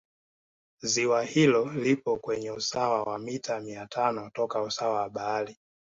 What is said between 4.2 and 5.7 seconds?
toka usawa wa bahari